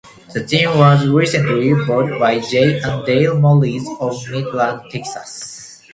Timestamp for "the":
0.33-0.43